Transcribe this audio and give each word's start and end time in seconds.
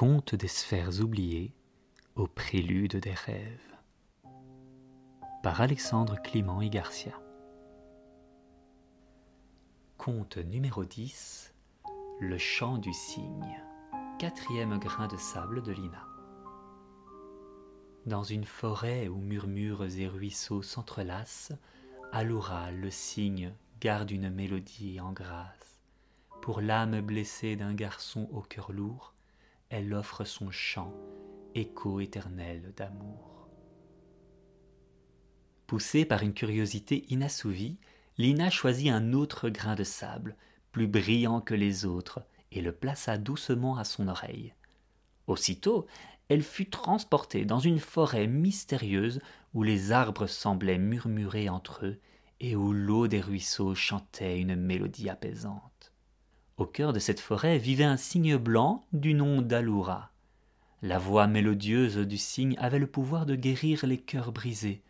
conte 0.00 0.34
des 0.34 0.48
sphères 0.48 1.02
oubliées 1.02 1.52
au 2.14 2.26
prélude 2.26 2.96
des 2.96 3.12
rêves 3.12 3.76
par 5.42 5.60
Alexandre 5.60 6.16
Clément 6.22 6.62
et 6.62 6.70
Garcia. 6.70 7.20
Conte 9.98 10.38
numéro 10.38 10.86
10 10.86 11.52
Le 12.18 12.38
chant 12.38 12.78
du 12.78 12.94
cygne, 12.94 13.62
quatrième 14.18 14.78
grain 14.78 15.06
de 15.06 15.18
sable 15.18 15.62
de 15.62 15.72
Lina. 15.72 16.06
Dans 18.06 18.24
une 18.24 18.46
forêt 18.46 19.06
où 19.08 19.18
murmures 19.18 19.84
et 19.84 20.08
ruisseaux 20.08 20.62
s'entrelacent, 20.62 21.52
Aloura, 22.10 22.70
le 22.70 22.90
cygne, 22.90 23.52
garde 23.82 24.10
une 24.10 24.30
mélodie 24.30 24.98
en 24.98 25.12
grâce. 25.12 25.82
Pour 26.40 26.62
l'âme 26.62 27.02
blessée 27.02 27.54
d'un 27.54 27.74
garçon 27.74 28.30
au 28.32 28.40
cœur 28.40 28.72
lourd, 28.72 29.12
elle 29.70 29.94
offre 29.94 30.24
son 30.24 30.50
chant, 30.50 30.92
écho 31.54 32.00
éternel 32.00 32.72
d'amour. 32.76 33.48
Poussée 35.68 36.04
par 36.04 36.22
une 36.22 36.34
curiosité 36.34 37.04
inassouvie, 37.08 37.78
Lina 38.18 38.50
choisit 38.50 38.90
un 38.90 39.12
autre 39.12 39.48
grain 39.48 39.76
de 39.76 39.84
sable, 39.84 40.36
plus 40.72 40.88
brillant 40.88 41.40
que 41.40 41.54
les 41.54 41.86
autres, 41.86 42.26
et 42.50 42.60
le 42.60 42.72
plaça 42.72 43.16
doucement 43.16 43.76
à 43.76 43.84
son 43.84 44.08
oreille. 44.08 44.54
Aussitôt, 45.28 45.86
elle 46.28 46.42
fut 46.42 46.68
transportée 46.68 47.44
dans 47.44 47.60
une 47.60 47.78
forêt 47.78 48.26
mystérieuse 48.26 49.20
où 49.54 49.62
les 49.62 49.92
arbres 49.92 50.26
semblaient 50.26 50.78
murmurer 50.78 51.48
entre 51.48 51.86
eux 51.86 52.00
et 52.40 52.56
où 52.56 52.72
l'eau 52.72 53.06
des 53.06 53.20
ruisseaux 53.20 53.76
chantait 53.76 54.40
une 54.40 54.56
mélodie 54.56 55.08
apaisante. 55.08 55.69
Au 56.60 56.66
cœur 56.66 56.92
de 56.92 56.98
cette 56.98 57.20
forêt 57.20 57.56
vivait 57.56 57.84
un 57.84 57.96
cygne 57.96 58.36
blanc 58.36 58.84
du 58.92 59.14
nom 59.14 59.40
d'Aloura. 59.40 60.12
La 60.82 60.98
voix 60.98 61.26
mélodieuse 61.26 61.96
du 61.96 62.18
cygne 62.18 62.54
avait 62.58 62.78
le 62.78 62.86
pouvoir 62.86 63.24
de 63.24 63.34
guérir 63.34 63.86
les 63.86 63.96
cœurs 63.96 64.30
brisés. 64.30 64.82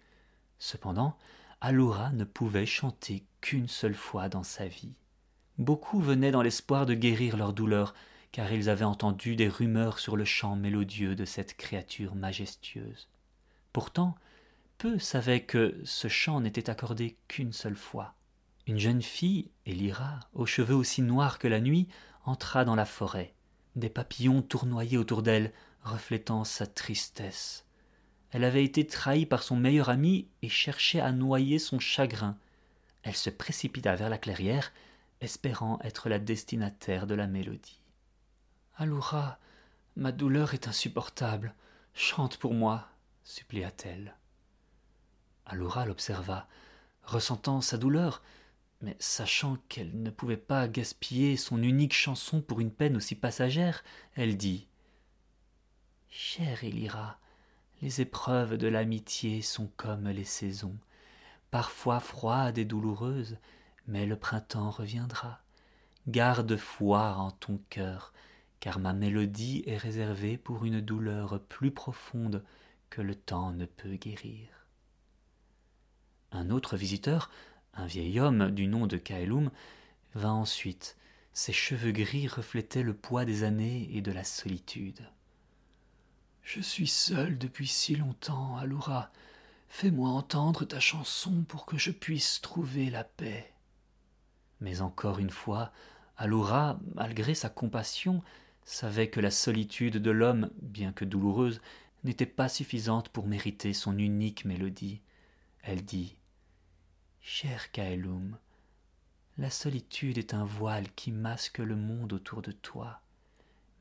Cependant, 0.59 1.17
Aloura 1.61 2.11
ne 2.11 2.25
pouvait 2.25 2.67
chanter 2.67 3.23
qu'une 3.41 3.69
seule 3.69 3.95
fois 3.95 4.29
dans 4.29 4.43
sa 4.43 4.67
vie. 4.67 4.95
Beaucoup 5.59 6.01
venaient 6.01 6.33
dans 6.33 6.43
l'espoir 6.43 6.87
de 6.87 6.95
guérir 6.95 7.37
leur 7.37 7.53
douleur, 7.53 7.95
car 8.33 8.53
ils 8.53 8.69
avaient 8.69 8.85
entendu 8.85 9.37
des 9.37 9.49
rumeurs 9.49 10.01
sur 10.01 10.17
le 10.17 10.25
chant 10.25 10.57
mélodieux 10.57 11.15
de 11.15 11.25
cette 11.25 11.57
créature 11.57 12.17
majestueuse. 12.17 13.07
Pourtant, 13.73 14.17
peu 14.77 14.99
savaient 14.99 15.45
que 15.45 15.81
ce 15.85 16.09
chant 16.09 16.41
n'était 16.41 16.69
accordé 16.69 17.17
qu'une 17.29 17.53
seule 17.53 17.77
fois. 17.77 18.17
Une 18.67 18.79
jeune 18.79 19.03
fille, 19.03 19.51
Elira, 19.67 20.21
aux 20.33 20.47
cheveux 20.47 20.75
aussi 20.75 21.03
noirs 21.03 21.39
que 21.39 21.49
la 21.49 21.61
nuit, 21.61 21.89
entra 22.25 22.65
dans 22.65 22.75
la 22.75 22.87
forêt. 22.87 23.35
Des 23.77 23.89
papillons 23.89 24.43
tournoyaient 24.43 24.97
autour 24.97 25.23
d'elle, 25.23 25.53
reflétant 25.83 26.45
sa 26.45 26.67
tristesse. 26.67 27.65
Elle 28.31 28.45
avait 28.45 28.65
été 28.65 28.87
trahie 28.87 29.27
par 29.27 29.43
son 29.43 29.57
meilleur 29.57 29.89
ami 29.89 30.29
et 30.43 30.49
cherchait 30.49 31.01
à 31.01 31.13
noyer 31.13 31.59
son 31.59 31.81
chagrin. 31.81 32.37
Elle 33.03 33.17
se 33.17 33.31
précipita 33.31 33.97
vers 33.97 34.11
la 34.11 34.19
clairière, 34.19 34.73
espérant 35.21 35.79
être 35.83 36.09
la 36.09 36.19
destinataire 36.19 37.07
de 37.07 37.15
la 37.15 37.27
mélodie. 37.27 37.81
Aloura, 38.77 39.39
ma 39.97 40.13
douleur 40.13 40.55
est 40.55 40.69
insupportable. 40.69 41.55
Chante 41.93 42.37
pour 42.37 42.55
moi, 42.55 42.89
supplia-t-elle. 43.25 44.15
Aloura 45.47 45.85
l'observa, 45.87 46.47
ressentant 47.03 47.61
sa 47.61 47.77
douleur, 47.77 48.23
mais 48.81 48.97
sachant 48.99 49.59
qu'elle 49.69 50.03
ne 50.03 50.11
pouvait 50.11 50.37
pas 50.37 50.69
gaspiller 50.69 51.37
son 51.37 51.63
unique 51.63 51.93
chanson 51.93 52.41
pour 52.41 52.61
une 52.61 52.71
peine 52.71 52.97
aussi 52.97 53.15
passagère, 53.15 53.85
elle 54.15 54.37
dit 54.37 54.67
Chère 56.09 56.65
Elira, 56.65 57.19
les 57.83 58.01
épreuves 58.01 58.57
de 58.57 58.69
l'amitié 58.69 59.43
sont 59.43 59.71
comme 59.77 60.09
les 60.09 60.25
saisons, 60.25 60.77
parfois 61.51 62.01
froides 62.01 62.59
et 62.59 62.65
douloureuses, 62.65 63.39
mais 63.87 64.07
le 64.07 64.17
printemps 64.17 64.71
reviendra. 64.71 65.41
Garde 66.09 66.57
foi 66.57 67.15
en 67.17 67.31
ton 67.31 67.61
cœur, 67.69 68.13
car 68.61 68.79
ma 68.79 68.93
mélodie 68.93 69.63
est 69.67 69.77
réservée 69.77 70.37
pour 70.37 70.65
une 70.65 70.81
douleur 70.81 71.41
plus 71.49 71.71
profonde 71.71 72.45
que 72.89 73.03
le 73.03 73.15
temps 73.15 73.53
ne 73.53 73.67
peut 73.67 73.95
guérir. 73.95 74.49
Un 76.33 76.51
autre 76.51 76.77
visiteur, 76.77 77.31
un 77.75 77.87
vieil 77.87 78.21
homme 78.21 78.51
du 78.51 78.67
nom 78.67 78.87
de 78.87 78.97
Kaelum 78.97 79.51
vint 80.15 80.33
ensuite. 80.33 80.97
Ses 81.33 81.53
cheveux 81.53 81.93
gris 81.93 82.27
reflétaient 82.27 82.83
le 82.83 82.95
poids 82.95 83.25
des 83.25 83.45
années 83.45 83.89
et 83.93 84.03
de 84.03 84.13
la 84.13 84.25
solitude. 84.25 85.01
Je 86.43 86.61
suis 86.61 86.89
seul 86.89 87.39
depuis 87.39 87.69
si 87.69 87.95
longtemps, 87.95 88.57
Aloura. 88.57 89.09
Fais-moi 89.69 90.11
entendre 90.11 90.65
ta 90.65 90.81
chanson 90.81 91.45
pour 91.47 91.65
que 91.65 91.79
je 91.79 91.93
puisse 91.93 92.41
trouver 92.41 92.91
la 92.91 93.05
paix. 93.05 93.53
Mais 94.61 94.81
encore 94.81 95.21
une 95.21 95.31
fois, 95.31 95.71
Aloura, 96.17 96.81
malgré 96.97 97.35
sa 97.35 97.49
compassion, 97.49 98.23
savait 98.65 99.09
que 99.09 99.21
la 99.21 99.31
solitude 99.31 99.99
de 99.99 100.11
l'homme, 100.11 100.51
bien 100.61 100.93
que 100.93 101.05
douloureuse, 101.05 101.61
n'était 102.03 102.27
pas 102.27 102.49
suffisante 102.49 103.11
pour 103.11 103.27
mériter 103.27 103.73
son 103.73 103.97
unique 103.97 104.45
mélodie. 104.45 105.01
Elle 105.63 105.85
dit 105.85 106.17
Cher 107.23 107.71
Kaelum, 107.71 108.39
la 109.37 109.51
solitude 109.51 110.17
est 110.17 110.33
un 110.33 110.45
voile 110.45 110.91
qui 110.97 111.13
masque 111.13 111.59
le 111.59 111.77
monde 111.77 112.15
autour 112.15 112.41
de 112.41 112.51
toi. 112.51 113.03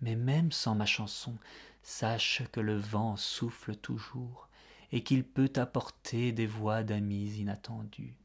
Mais 0.02 0.16
même 0.16 0.52
sans 0.52 0.76
ma 0.76 0.86
chanson, 0.86 1.38
sache 1.82 2.44
que 2.52 2.60
le 2.60 2.78
vent 2.78 3.16
souffle 3.16 3.76
toujours 3.76 4.50
et 4.92 5.04
qu'il 5.04 5.24
peut 5.24 5.52
apporter 5.56 6.32
des 6.32 6.48
voix 6.48 6.84
d'amis 6.84 7.38
inattendus. 7.38 8.18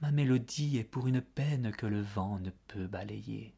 Ma 0.00 0.10
mélodie 0.10 0.78
est 0.78 0.84
pour 0.84 1.08
une 1.08 1.20
peine 1.20 1.72
que 1.72 1.86
le 1.86 2.00
vent 2.00 2.38
ne 2.38 2.50
peut 2.68 2.86
balayer. 2.86 3.54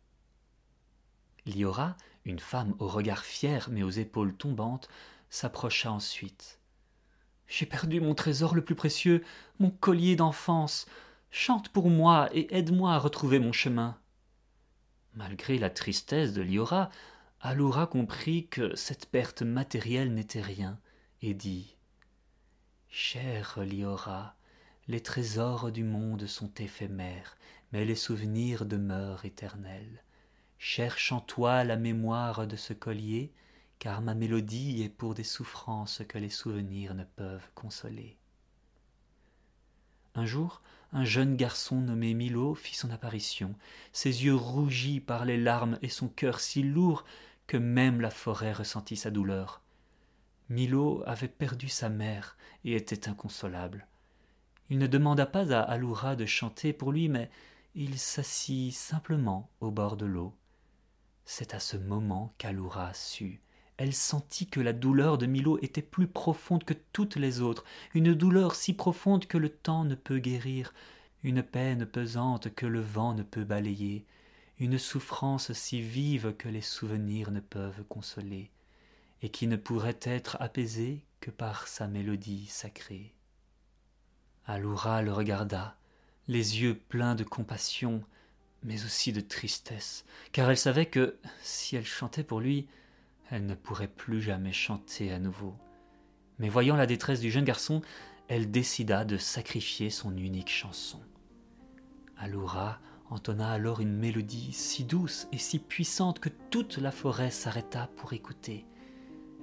Liora, 1.47 1.97
une 2.25 2.41
femme 2.41 2.75
au 2.79 2.89
regard 2.89 3.25
fier 3.25 3.69
mais 3.71 3.83
aux 3.83 3.91
épaules 3.91 4.37
tombantes, 4.37 4.89
s'approcha 5.29 5.93
ensuite. 5.93 6.60
J'ai 7.51 7.67
perdu 7.67 8.01
mon 8.01 8.15
trésor 8.15 8.55
le 8.55 8.63
plus 8.63 8.77
précieux, 8.77 9.25
mon 9.59 9.71
collier 9.71 10.15
d'enfance. 10.15 10.87
Chante 11.33 11.69
pour 11.69 11.91
moi 11.91 12.31
et 12.33 12.57
aide-moi 12.57 12.95
à 12.95 12.99
retrouver 12.99 13.41
mon 13.41 13.51
chemin. 13.51 13.99
Malgré 15.15 15.59
la 15.59 15.69
tristesse 15.69 16.33
de 16.33 16.43
Liora, 16.43 16.91
Aloura 17.41 17.89
comprit 17.89 18.47
que 18.47 18.77
cette 18.77 19.07
perte 19.07 19.43
matérielle 19.43 20.15
n'était 20.15 20.41
rien, 20.41 20.79
et 21.23 21.35
dit 21.35 21.77
Chère 22.89 23.59
Liora, 23.59 24.37
les 24.87 25.01
trésors 25.01 25.73
du 25.73 25.83
monde 25.83 26.27
sont 26.27 26.53
éphémères, 26.59 27.37
mais 27.73 27.85
les 27.85 27.97
souvenirs 27.97 28.65
demeurent 28.65 29.25
éternels. 29.25 30.05
Cherche 30.59 31.11
en 31.11 31.21
toi 31.21 31.65
la 31.65 31.77
mémoire 31.77 32.47
de 32.47 32.57
ce 32.57 32.75
collier, 32.75 33.33
car 33.81 34.03
ma 34.03 34.15
mélodie 34.15 34.83
est 34.83 34.91
pour 34.91 35.15
des 35.15 35.25
souffrances 35.25 36.03
que 36.07 36.19
les 36.19 36.29
souvenirs 36.29 36.95
ne 36.95 37.05
peuvent 37.05 37.51
consoler. 37.55 38.19
Un 40.15 40.27
jour, 40.27 40.61
un 40.93 41.05
jeune 41.05 41.35
garçon 41.35 41.81
nommé 41.81 42.13
Milo 42.13 42.55
fit 42.55 42.75
son 42.77 42.91
apparition, 42.91 43.55
ses 43.93 44.25
yeux 44.27 44.35
rougis 44.35 45.01
par 45.01 45.25
les 45.25 45.39
larmes 45.39 45.79
et 45.81 45.89
son 45.89 46.09
cœur 46.09 46.41
si 46.41 46.63
lourd 46.63 47.07
que 47.47 47.57
même 47.57 48.03
la 48.03 48.11
forêt 48.11 48.53
ressentit 48.53 48.97
sa 48.97 49.11
douleur. 49.11 49.63
Milo 50.51 51.03
avait 51.07 51.29
perdu 51.29 51.69
sa 51.69 51.89
mère 51.89 52.37
et 52.65 52.75
était 52.75 53.09
inconsolable. 53.09 53.87
Il 54.69 54.79
ne 54.79 54.87
demanda 54.87 55.25
pas 55.25 55.55
à 55.55 55.63
Aloura 55.63 56.17
de 56.17 56.27
chanter 56.27 56.75
pour 56.75 56.93
lui, 56.93 57.09
mais 57.09 57.31
il 57.75 57.99
s'assit 57.99 58.75
simplement 58.75 59.49
au 59.61 59.71
bord 59.71 59.97
de 59.97 60.07
l'eau. 60.07 60.35
C'est 61.25 61.55
à 61.55 61.61
ce 61.61 61.79
moment 61.79 62.35
qu'Aloura 62.37 62.93
sut 62.93 63.41
elle 63.81 63.95
sentit 63.95 64.47
que 64.47 64.61
la 64.61 64.75
douleur 64.75 65.17
de 65.17 65.25
Milo 65.25 65.59
était 65.63 65.81
plus 65.81 66.07
profonde 66.07 66.65
que 66.65 66.75
toutes 66.93 67.17
les 67.17 67.41
autres, 67.41 67.65
une 67.95 68.13
douleur 68.13 68.55
si 68.55 68.75
profonde 68.75 69.25
que 69.25 69.39
le 69.39 69.49
temps 69.49 69.85
ne 69.85 69.95
peut 69.95 70.19
guérir, 70.19 70.75
une 71.23 71.43
peine 71.43 71.87
pesante 71.87 72.55
que 72.55 72.67
le 72.67 72.83
vent 72.83 73.15
ne 73.15 73.23
peut 73.23 73.45
balayer, 73.45 74.05
une 74.59 74.77
souffrance 74.77 75.55
si 75.55 75.81
vive 75.81 76.35
que 76.37 76.51
les 76.51 76.61
souvenirs 76.61 77.31
ne 77.31 77.41
peuvent 77.41 77.83
consoler, 77.89 78.51
et 79.23 79.31
qui 79.31 79.47
ne 79.47 79.57
pourrait 79.57 80.01
être 80.03 80.37
apaisée 80.41 81.03
que 81.21 81.31
par 81.31 81.67
sa 81.67 81.89
mélodie 81.89 82.49
sacrée. 82.49 83.15
Aloura 84.45 85.01
le 85.01 85.15
regarda, 85.15 85.79
les 86.29 86.61
yeux 86.61 86.75
pleins 86.75 87.15
de 87.15 87.25
compassion, 87.25 88.05
mais 88.63 88.85
aussi 88.85 89.15
de 89.15 89.23
tristesse, 89.23 90.05
car 90.33 90.51
elle 90.51 90.59
savait 90.59 90.85
que, 90.85 91.17
si 91.41 91.77
elle 91.77 91.87
chantait 91.87 92.25
pour 92.25 92.41
lui, 92.41 92.69
elle 93.31 93.47
ne 93.47 93.55
pourrait 93.55 93.89
plus 93.89 94.21
jamais 94.21 94.53
chanter 94.53 95.13
à 95.13 95.19
nouveau. 95.19 95.55
Mais 96.39 96.49
voyant 96.49 96.77
la 96.77 96.87
détresse 96.87 97.21
du 97.21 97.31
jeune 97.31 97.45
garçon, 97.45 97.81
elle 98.29 98.51
décida 98.51 99.05
de 99.05 99.17
sacrifier 99.17 99.91
son 99.91 100.17
unique 100.17 100.51
chanson. 100.51 101.01
Aloura 102.17 102.79
entonna 103.09 103.51
alors 103.51 103.81
une 103.81 103.97
mélodie 103.97 104.53
si 104.53 104.85
douce 104.85 105.27
et 105.33 105.39
si 105.39 105.59
puissante 105.59 106.21
que 106.21 106.29
toute 106.51 106.79
la 106.79 106.93
forêt 106.93 107.31
s'arrêta 107.31 107.89
pour 107.97 108.13
écouter. 108.13 108.67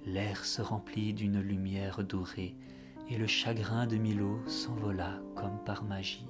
L'air 0.05 0.45
se 0.45 0.61
remplit 0.61 1.13
d'une 1.13 1.41
lumière 1.41 2.03
dorée, 2.03 2.55
et 3.09 3.17
le 3.17 3.27
chagrin 3.27 3.87
de 3.87 3.97
Milo 3.97 4.41
s'envola 4.47 5.19
comme 5.35 5.63
par 5.65 5.83
magie. 5.83 6.27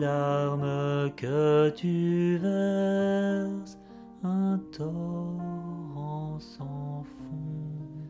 Larmes 0.00 1.12
que 1.16 1.70
tu 1.70 2.38
verses, 2.38 3.78
un 4.22 4.58
torrent 4.72 6.38
sans 6.38 7.04
fond. 7.04 8.08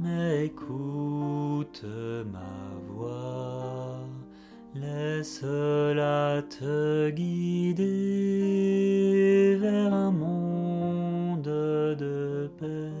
Mais 0.00 0.46
écoute 0.46 1.84
ma 2.32 2.70
voix, 2.88 4.06
laisse-la 4.74 6.42
te 6.42 7.10
guider 7.10 7.82
vers 9.60 9.92
un 9.92 10.12
monde 10.12 11.42
de 11.42 12.50
paix 12.58 12.92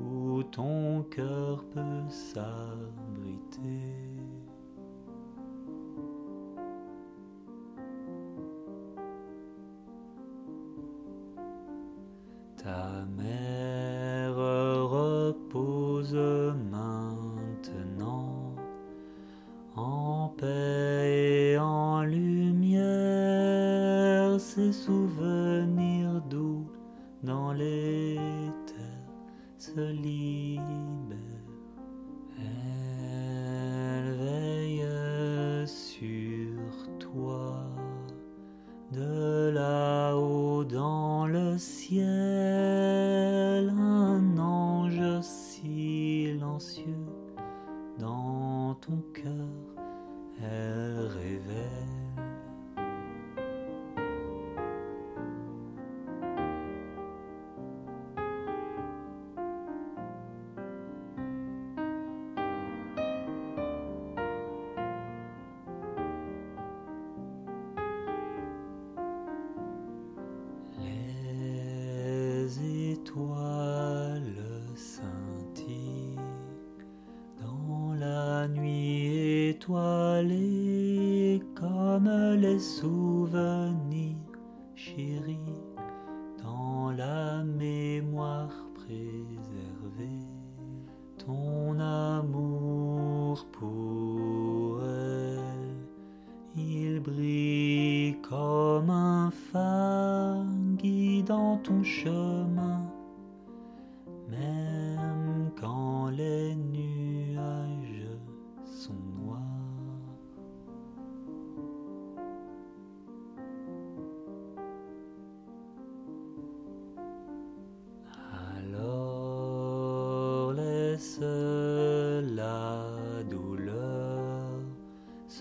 où 0.00 0.42
ton 0.44 1.02
cœur 1.10 1.64
peut 1.74 2.08
s'abriter. 2.08 3.97
Ses 24.58 24.72
souvenirs 24.72 26.20
doux 26.28 26.66
dans 27.22 27.52
les 27.52 28.16
terres 28.66 29.14
se 29.56 29.92
libèrent. 29.92 31.14
Elle 32.40 34.10
veille 34.14 34.84
sur 35.64 36.58
toi 36.98 37.70
de 38.90 39.50
là-haut 39.50 39.77
comme 81.54 82.10
les 82.36 82.58
souvenirs 82.58 84.16
chéris 84.74 85.38
dans 86.42 86.90
la 86.92 87.42
mémoire 87.42 88.54
préservée. 88.74 90.26
Ton 91.18 91.78
amour 91.80 93.46
pour 93.52 94.80
elle, 94.82 95.76
il 96.56 97.00
brille 97.00 98.16
comme 98.28 98.90
un 98.90 99.30
phare 99.30 100.44
guidant 100.76 101.58
ton 101.58 101.82
chemin, 101.82 102.82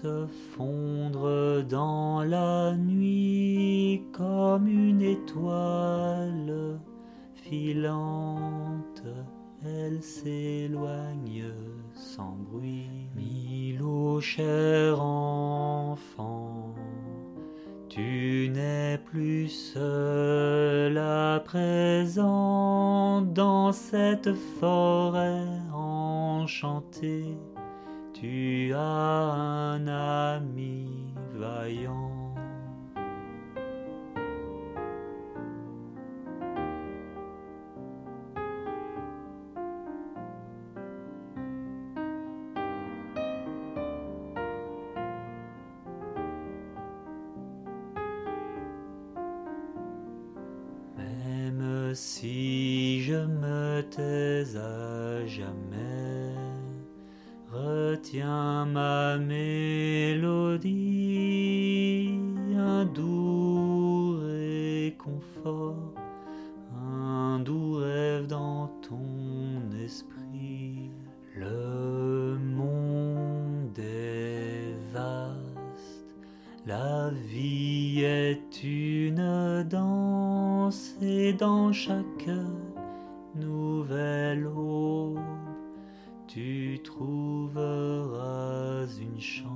se 0.01 0.27
fondre 0.55 1.63
dans 1.63 2.23
la 2.23 2.75
nuit 2.75 4.03
comme 4.11 4.67
une 4.67 5.01
étoile 5.01 6.79
filante. 7.33 9.03
Elle 9.65 10.03
s'éloigne 10.03 11.45
sans 11.95 12.38
bruit. 12.49 13.09
Milo, 13.15 14.21
cher 14.21 15.01
enfant, 15.01 16.75
tu 17.89 18.51
n'es 18.53 18.99
plus 19.03 19.49
seul 19.49 20.95
à 20.97 21.41
présent 21.44 23.21
dans 23.21 23.71
cette 23.71 24.31
forêt 24.59 25.47
enchantée. 25.73 27.35
Tu 28.19 28.73
as 28.73 28.79
un 28.79 29.87
ami 29.87 31.13
vaillant. 31.35 32.33
Même 50.97 51.94
si 51.94 53.03
je 53.03 53.13
me 53.13 53.81
tais 53.92 54.57
à 54.57 55.23
jamais, 55.27 56.06
retiens 57.97 58.66
ma 58.66 59.18
mélodie, 59.18 60.69
un 62.56 62.85
doux 62.85 64.19
réconfort, 64.21 65.95
un 66.75 67.39
doux 67.39 67.77
rêve 67.77 68.27
dans 68.27 68.68
ton 68.87 69.71
esprit. 69.83 70.92
Le 71.35 72.37
monde 72.37 73.80
est 73.80 74.75
vaste, 74.94 76.16
la 76.68 77.09
vie 77.09 78.04
est 78.04 78.63
une 78.63 79.63
danse 79.63 80.95
et 81.01 81.33
dans 81.33 81.73
chaque 81.73 82.30
nouvelle 83.35 84.45
aube, 84.45 85.19
tu 86.37 86.79
trouveras 86.83 88.85
une 89.01 89.19
chance. 89.19 89.49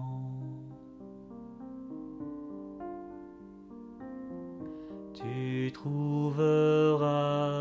Tu 5.13 5.71
trouveras 5.75 7.60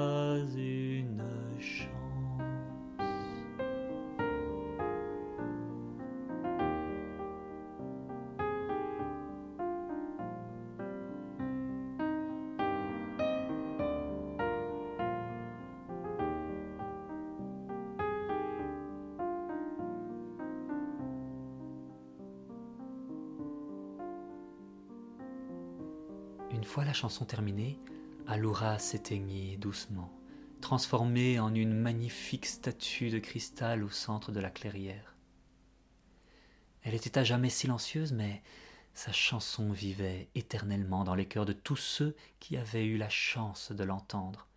Une 26.53 26.65
fois 26.65 26.85
la 26.85 26.93
chanson 26.93 27.25
terminée, 27.25 27.79
Alura 28.27 28.79
s'éteignit 28.81 29.57
doucement, 29.57 30.13
transformée 30.61 31.39
en 31.39 31.55
une 31.55 31.73
magnifique 31.73 32.47
statue 32.47 33.11
de 33.11 33.21
cristal 33.21 33.85
au 33.85 33.89
centre 33.89 34.33
de 34.33 34.41
la 34.41 34.51
clairière. 34.51 35.15
Elle 36.83 36.95
était 36.95 37.19
à 37.19 37.25
jamais 37.25 37.51
silencieuse, 37.51 38.13
mais 38.13 38.43
sa 38.95 39.13
chanson 39.13 39.71
vivait 39.71 40.29
éternellement 40.35 41.05
dans 41.05 41.15
les 41.15 41.27
cœurs 41.27 41.47
de 41.47 41.53
tous 41.53 41.77
ceux 41.77 42.17
qui 42.41 42.57
avaient 42.57 42.85
eu 42.85 42.97
la 42.97 43.09
chance 43.09 43.71
de 43.71 43.85
l'entendre. 43.85 44.49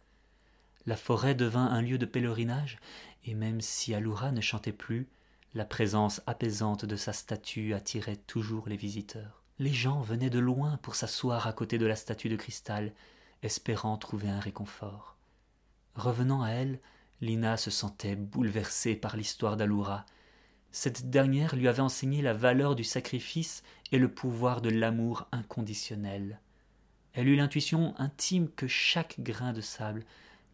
La 0.88 0.98
forêt 0.98 1.36
devint 1.36 1.68
un 1.68 1.84
lieu 1.84 2.00
de 2.00 2.08
pèlerinage, 2.08 2.80
et 3.24 3.36
même 3.36 3.62
si 3.62 3.94
Alura 3.94 4.32
ne 4.32 4.42
chantait 4.42 4.74
plus, 4.74 5.08
la 5.54 5.64
présence 5.64 6.22
apaisante 6.26 6.86
de 6.86 6.96
sa 6.96 7.14
statue 7.14 7.76
attirait 7.76 8.16
toujours 8.16 8.68
les 8.68 8.78
visiteurs. 8.78 9.43
Les 9.64 9.72
gens 9.72 10.02
venaient 10.02 10.30
de 10.30 10.40
loin 10.40 10.76
pour 10.82 10.96
s'asseoir 10.96 11.48
à 11.48 11.54
côté 11.54 11.78
de 11.78 11.86
la 11.86 11.96
statue 11.96 12.28
de 12.28 12.36
cristal, 12.36 12.92
espérant 13.44 13.96
trouver 13.96 14.28
un 14.28 14.42
réconfort. 14.42 15.16
Revenant 15.96 16.44
à 16.44 16.50
elle, 16.50 16.82
Lina 17.22 17.56
se 17.56 17.72
sentait 17.72 18.18
bouleversée 18.18 18.98
par 18.98 19.16
l'histoire 19.16 19.56
d'Alura. 19.56 20.06
Cette 20.74 21.10
dernière 21.10 21.56
lui 21.56 21.70
avait 21.70 21.80
enseigné 21.80 22.22
la 22.22 22.34
valeur 22.34 22.76
du 22.76 22.84
sacrifice 22.84 23.64
et 23.94 24.00
le 24.00 24.14
pouvoir 24.14 24.60
de 24.60 24.70
l'amour 24.70 25.30
inconditionnel. 25.32 26.42
Elle 27.14 27.30
eut 27.30 27.38
l'intuition 27.38 27.96
intime 27.98 28.50
que 28.50 28.68
chaque 28.68 29.22
grain 29.22 29.54
de 29.54 29.62
sable 29.62 30.04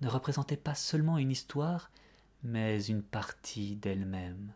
ne 0.02 0.08
représentait 0.08 0.56
pas 0.56 0.76
seulement 0.76 1.18
une 1.18 1.32
histoire, 1.32 1.90
mais 2.44 2.86
une 2.86 3.02
partie 3.02 3.76
d'elle-même. 3.76 4.54